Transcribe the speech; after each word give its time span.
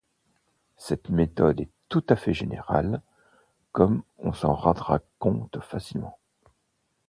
Cette 0.77 1.09
méthode 1.11 1.59
est 1.61 1.69
tout 1.87 2.03
à 2.09 2.15
fait 2.15 2.33
générale, 2.33 3.03
comme 3.71 4.01
on 4.17 4.33
s'en 4.33 4.55
rendra 4.55 4.97
compte 5.19 5.59
facilement. 5.61 6.17